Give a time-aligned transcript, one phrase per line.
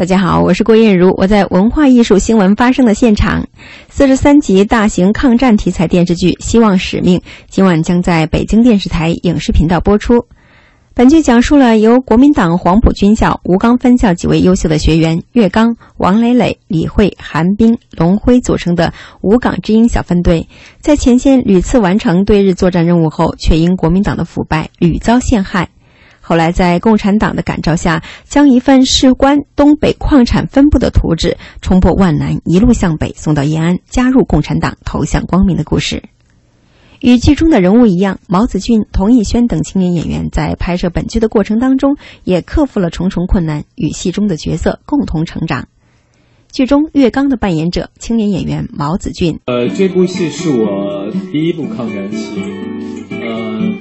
[0.00, 3.46] 大家好，我是郭艳茹，我在文化艺术新闻发生的现场。
[3.90, 7.18] 四十三集大型抗战题材电视剧《希望使命》
[7.50, 10.24] 今晚将在北京电视台影视频道播出。
[10.94, 20.48] 本剧讲述了由国民党黄埔军校吴刚分校几位优秀的学员岳刚、王磊磊、李慧、韩冰、龙辉组成的吴港之鹰小分队，
[20.80, 25.68] 在前线屡次完成对日作战任务后，却因国民党的腐败屡遭陷害。
[26.30, 36.04] 后来，在共产党的感召下，将一份事关东北矿产分布的图纸冲破万难，一路向北送到延安，加入共产党，投向光明的故事。
[37.00, 45.66] 与剧中的人物一样，毛子俊、童艺轩等青年演员在拍摄本剧的过程当中，也克服了重重困难，与戏中的角色共同成长。
[46.52, 49.40] 剧中岳刚的扮演者青年演员毛子俊。
[49.46, 52.40] 呃，这部戏是我第一部抗战戏，
[53.20, 53.74] 呃，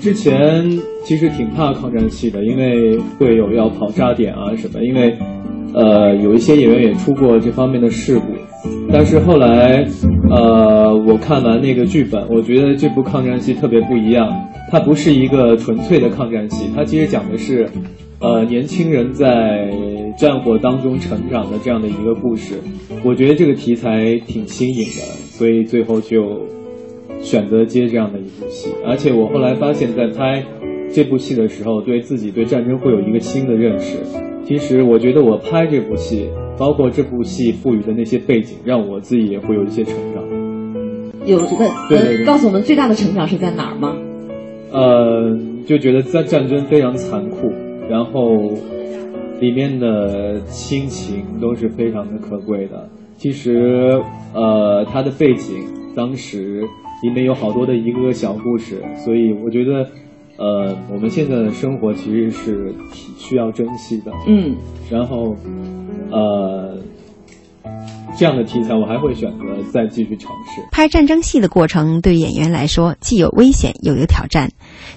[0.00, 0.94] 之前。
[1.06, 4.82] 其实挺怕抗战戏的，因为会有要跑炸点啊什么。
[4.82, 5.16] 因为，
[5.72, 8.26] 呃，有一些演员也出过这方面的事故。
[8.92, 9.86] 但是后来，
[10.28, 14.28] 呃，我看完那个剧本，我觉得这部抗战戏特别不一样。
[14.68, 17.68] 它不是一个纯粹的抗战戏，它其实讲的是，
[18.18, 19.70] 呃，年轻人在
[20.18, 22.56] 战火当中成长的这样的一个故事。
[23.04, 26.40] 我觉得这个题材挺新颖的，所以最后就
[27.20, 28.70] 选择接这样的一部戏。
[28.84, 30.44] 而且我后来发现，在拍。
[30.92, 33.98] 这部戏的时候，对自己对战争会有一个新的认识。
[34.44, 40.22] 其实，我觉得我拍这部戏，包括这部戏赋予的那些背景，让我自己也会有一些成长。
[41.26, 43.96] 有这个，能告诉我们最大的成长是在哪儿吗？
[44.70, 47.50] 呃，就觉得在战争非常残酷，
[47.90, 48.36] 然后
[49.40, 52.88] 里面的亲情都是非常的可贵的。
[53.16, 54.00] 其实，
[54.32, 55.56] 呃，它的背景
[55.96, 56.62] 当时
[57.02, 59.84] 里面有好多的一个个小故事，所以我觉得。
[60.38, 62.74] 呃，我们现在的生活其实是
[63.18, 64.12] 需要珍惜的。
[64.26, 64.54] 嗯，
[64.90, 65.34] 然后，
[66.10, 66.78] 呃，
[68.18, 70.62] 这样的题材我还会选择再继续尝试。
[70.70, 74.50] 拍战争戏的过程对演员来说既有危险又有挑战，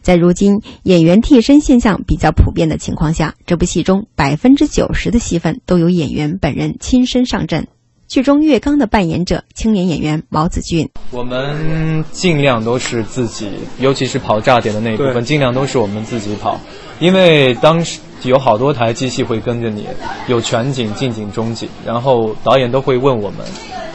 [0.00, 7.68] 在如今演员替身现象比较普遍的情况下，这部戏中百分之九十的戏份都由演员本人亲身上阵。
[8.08, 13.50] 剧中月刚的扮演者青年演员毛子俊，我们尽量都是自己，
[13.80, 16.60] 尤其是跑炸点的那一部分，尽量都是我们自己跑，
[17.00, 19.86] 因为当时有好多台机器会跟着你，
[20.28, 23.44] 有全景、近景、中景，然后导演都会问我们，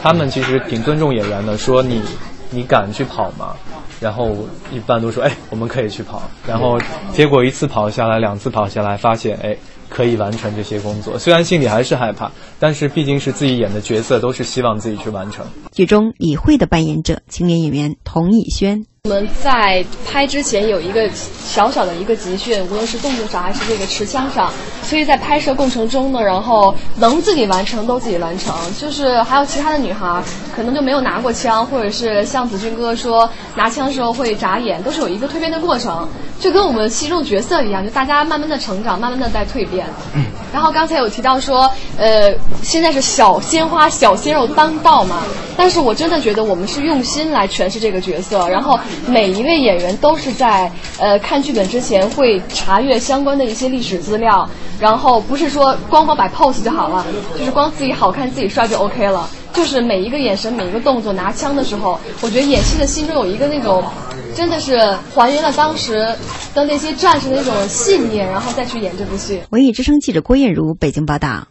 [0.02, 2.02] 他们其实挺尊重演员的，说你
[2.52, 3.56] 你敢去跑吗？
[3.98, 4.30] 然后
[4.70, 6.78] 一般都说哎，我们可以去跑，然后
[7.12, 9.56] 结果一次跑下来，两次跑下来，发现哎。
[9.94, 15.44] 可以完成这些工作，虽然心里还是害怕，但是毕竟是自己演的角色，都是希望自己去完成。
[15.70, 18.86] 剧中李慧的扮演者青年演员童艺轩。
[19.04, 24.50] 我们在拍之前有一个小小的一个集训，无论是动作上还是这个持枪上，
[24.82, 28.54] 所以在拍摄过程中呢，然后能自己完成都自己完成。
[28.78, 30.22] 就是还有其他的女孩
[30.54, 36.08] 可能就没有拿过枪，或者是像子俊哥说拿枪的时候会眨眼，都是有一个蜕变的过程，
[36.40, 39.86] 就跟我们戏中角色一样，就大家慢慢的成长，慢慢的在蜕变。
[40.52, 45.22] 然后刚才有提到说，呃，现在是小鲜花、小鲜肉当道嘛，
[45.56, 48.78] 但是我真的觉得我们是用心来诠释这个角色，然后。
[49.06, 54.48] 每一位演员都是在呃看剧本之前会查阅相关的一些历史资料，
[54.80, 57.04] 然后不是说光光摆 pose 就好了，
[57.38, 63.84] 就是光自己好看自己帅就 OK 了，就是每一个眼神每一个动作拿枪的时候，我觉得演戏的心中有一个那种，
[64.34, 64.78] 真的是
[65.14, 66.16] 还原了当时
[66.54, 69.42] 的那些战士的那种信念，然后再去演这部戏。
[69.50, 71.46] 文艺之声记者郭艳茹北京报道。